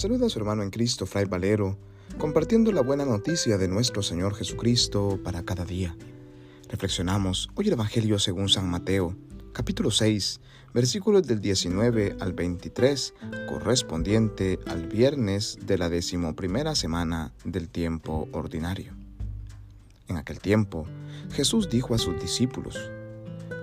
[0.00, 1.76] saluda a su hermano en Cristo, Fray Valero,
[2.16, 5.94] compartiendo la buena noticia de nuestro Señor Jesucristo para cada día.
[6.70, 9.14] Reflexionamos hoy el Evangelio según San Mateo,
[9.52, 10.40] capítulo 6,
[10.72, 13.12] versículos del 19 al 23,
[13.46, 18.94] correspondiente al viernes de la decimoprimera semana del tiempo ordinario.
[20.08, 20.86] En aquel tiempo,
[21.32, 22.90] Jesús dijo a sus discípulos,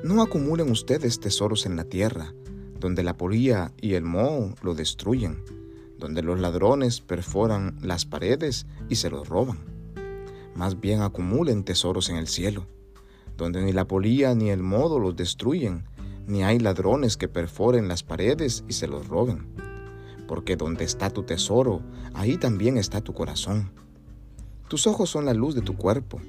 [0.04, 2.32] No acumulen ustedes tesoros en la tierra,
[2.80, 5.42] donde la polilla y el moho lo destruyen,
[6.00, 9.60] donde los ladrones perforan las paredes y se los roban.
[10.56, 12.68] Más bien acumulen tesoros en el cielo,
[13.38, 15.86] donde ni la polilla ni el moho los destruyen,
[16.26, 19.48] ni hay ladrones que perforen las paredes y se los roben.
[20.28, 21.82] Porque donde está tu tesoro,
[22.14, 23.72] ahí también está tu corazón.
[24.68, 26.20] Tus ojos son la luz de tu cuerpo,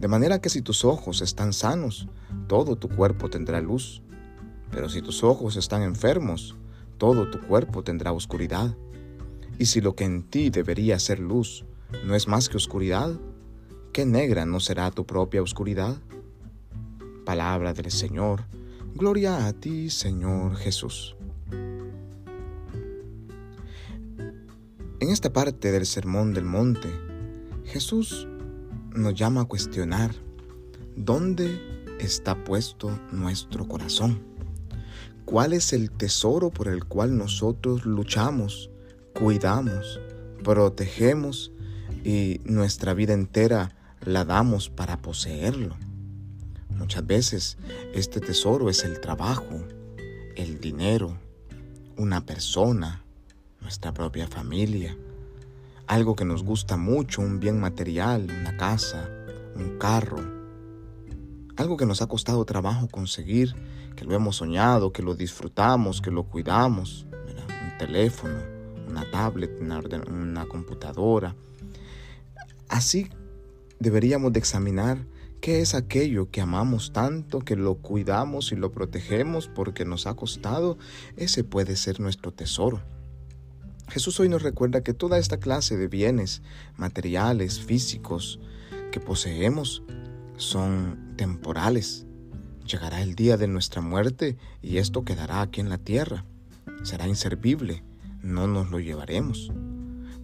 [0.00, 2.08] de manera que si tus ojos están sanos,
[2.48, 4.02] todo tu cuerpo tendrá luz.
[4.70, 6.56] Pero si tus ojos están enfermos,
[6.96, 8.76] todo tu cuerpo tendrá oscuridad.
[9.60, 11.66] Y si lo que en ti debería ser luz
[12.06, 13.12] no es más que oscuridad,
[13.92, 15.98] ¿qué negra no será tu propia oscuridad?
[17.26, 18.44] Palabra del Señor,
[18.94, 21.14] gloria a ti, Señor Jesús.
[24.98, 26.88] En esta parte del Sermón del Monte,
[27.66, 28.26] Jesús
[28.94, 30.14] nos llama a cuestionar
[30.96, 31.60] dónde
[32.00, 34.22] está puesto nuestro corazón.
[35.26, 38.70] ¿Cuál es el tesoro por el cual nosotros luchamos,
[39.20, 40.00] cuidamos,
[40.42, 41.52] protegemos
[42.04, 45.76] y nuestra vida entera la damos para poseerlo?
[46.74, 47.58] Muchas veces
[47.92, 49.62] este tesoro es el trabajo,
[50.36, 51.18] el dinero,
[51.98, 53.04] una persona,
[53.60, 54.96] nuestra propia familia,
[55.86, 59.06] algo que nos gusta mucho, un bien material, una casa,
[59.54, 60.24] un carro,
[61.58, 63.54] algo que nos ha costado trabajo conseguir
[63.96, 68.59] que lo hemos soñado, que lo disfrutamos, que lo cuidamos, un teléfono,
[68.90, 71.34] una tablet, una, una computadora.
[72.68, 73.08] Así
[73.78, 75.06] deberíamos de examinar
[75.40, 80.14] qué es aquello que amamos tanto, que lo cuidamos y lo protegemos porque nos ha
[80.14, 80.78] costado.
[81.16, 82.82] Ese puede ser nuestro tesoro.
[83.88, 86.42] Jesús hoy nos recuerda que toda esta clase de bienes
[86.76, 88.38] materiales, físicos,
[88.92, 89.82] que poseemos
[90.36, 92.06] son temporales,
[92.70, 96.24] Llegará el día de nuestra muerte y esto quedará aquí en la tierra.
[96.84, 97.82] Será inservible,
[98.22, 99.50] no nos lo llevaremos.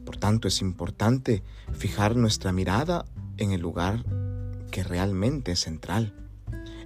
[0.05, 1.43] Por tanto, es importante
[1.73, 3.05] fijar nuestra mirada
[3.37, 4.05] en el lugar
[4.71, 6.15] que realmente es central,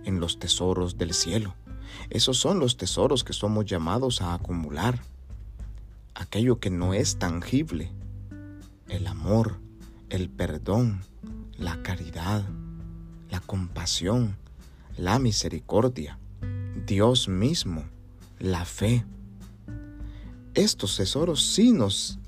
[0.04, 1.54] en los tesoros del cielo.
[2.09, 5.03] Esos son los tesoros que somos llamados a acumular.
[6.15, 7.93] Aquello que no es tangible,
[8.88, 9.59] el amor,
[10.09, 11.03] el perdón,
[11.56, 12.44] la caridad,
[13.31, 14.37] la compasión,
[14.97, 16.19] la misericordia,
[16.87, 17.84] Dios mismo,
[18.38, 19.04] la fe.
[20.55, 22.19] Estos tesoros sí nos,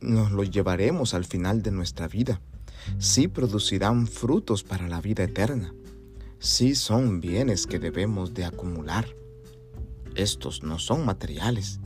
[0.00, 2.40] nos los llevaremos al final de nuestra vida,
[2.98, 5.74] sí producirán frutos para la vida eterna,
[6.38, 9.08] sí son bienes que debemos de acumular.
[10.14, 11.80] Estos no son materiales,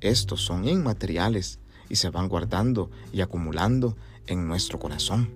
[0.00, 3.96] estos son inmateriales y se van guardando y acumulando
[4.28, 5.28] en nuestro corazón.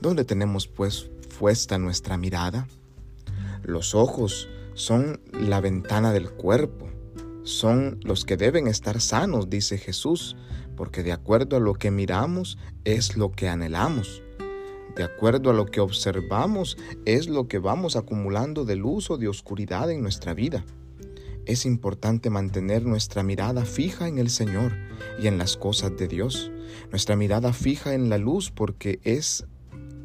[0.00, 2.66] ¿Dónde tenemos pues puesta nuestra mirada?
[3.62, 6.88] Los ojos son la ventana del cuerpo,
[7.48, 10.36] son los que deben estar sanos, dice Jesús,
[10.76, 14.22] porque de acuerdo a lo que miramos es lo que anhelamos.
[14.94, 16.76] De acuerdo a lo que observamos
[17.06, 20.64] es lo que vamos acumulando de luz o de oscuridad en nuestra vida.
[21.46, 24.72] Es importante mantener nuestra mirada fija en el Señor
[25.18, 26.50] y en las cosas de Dios.
[26.90, 29.46] Nuestra mirada fija en la luz porque es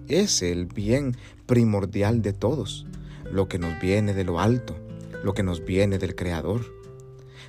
[0.08, 2.86] ese el bien primordial de todos
[3.30, 4.76] lo que nos viene de lo alto,
[5.24, 6.83] lo que nos viene del Creador.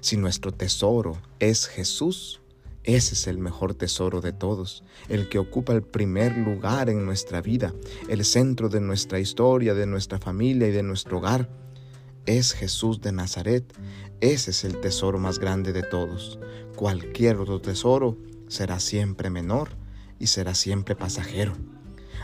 [0.05, 2.43] Si nuestro tesoro es Jesús,
[2.83, 7.41] ese es el mejor tesoro de todos, el que ocupa el primer lugar en nuestra
[7.41, 7.73] vida,
[8.11, 11.49] el centro de nuestra historia, de nuestra familia y de nuestro hogar.
[12.27, 13.65] Es Jesús de Nazaret,
[14.21, 16.39] ese es el tesoro más grande de todos.
[16.77, 19.71] Cualquier otro tesoro será siempre menor
[20.19, 21.55] y será siempre pasajero.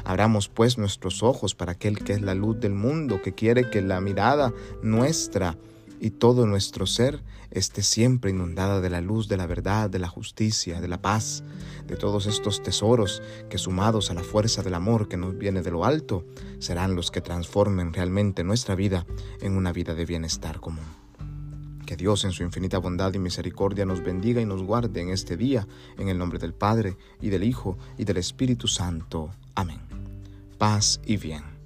[0.04, 3.80] Abramos pues nuestros ojos para aquel que es la luz del mundo, que quiere que
[3.80, 5.56] la mirada nuestra
[6.00, 10.08] y todo nuestro ser esté siempre inundada de la luz de la verdad, de la
[10.08, 11.44] justicia, de la paz,
[11.86, 15.70] de todos estos tesoros que sumados a la fuerza del amor que nos viene de
[15.70, 16.24] lo alto,
[16.58, 19.06] serán los que transformen realmente nuestra vida
[19.40, 20.84] en una vida de bienestar común.
[21.84, 25.36] Que Dios en su infinita bondad y misericordia nos bendiga y nos guarde en este
[25.36, 25.66] día,
[25.98, 29.30] en el nombre del Padre, y del Hijo, y del Espíritu Santo.
[29.56, 29.80] Amén.
[30.56, 31.59] Paz y bien.